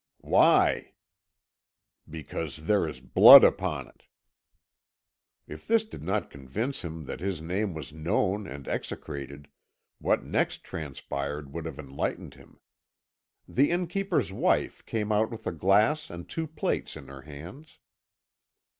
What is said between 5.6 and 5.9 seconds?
this